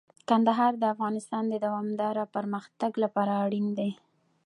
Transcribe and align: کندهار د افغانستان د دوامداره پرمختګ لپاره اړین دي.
کندهار 0.29 0.73
د 0.79 0.83
افغانستان 0.93 1.43
د 1.49 1.55
دوامداره 1.65 2.23
پرمختګ 2.35 2.91
لپاره 3.03 3.33
اړین 3.45 3.67
دي. 3.77 3.89